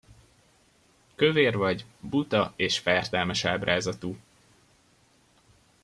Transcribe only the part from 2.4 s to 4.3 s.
és fertelmes ábrázatú!